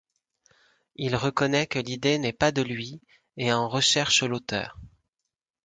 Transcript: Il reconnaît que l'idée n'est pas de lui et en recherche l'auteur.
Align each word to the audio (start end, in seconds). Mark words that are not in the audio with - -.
Il 0.95 1.15
reconnaît 1.15 1.67
que 1.67 1.77
l'idée 1.77 2.17
n'est 2.17 2.33
pas 2.33 2.51
de 2.51 2.63
lui 2.63 2.99
et 3.37 3.53
en 3.53 3.69
recherche 3.69 4.23
l'auteur. 4.23 4.79